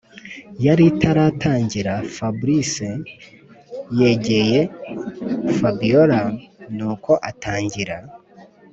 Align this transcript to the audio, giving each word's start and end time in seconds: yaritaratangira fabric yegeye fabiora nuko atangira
yaritaratangira 0.65 1.93
fabric 2.15 2.73
yegeye 3.99 4.59
fabiora 5.57 6.21
nuko 6.75 7.11
atangira 7.29 7.97